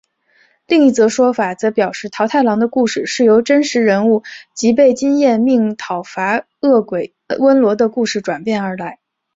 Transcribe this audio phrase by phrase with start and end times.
[0.65, 4.23] 另一则说法则表示桃太郎的故事是由真实人物
[4.55, 8.97] 吉备津彦命讨伐恶鬼温罗的故事转变而来。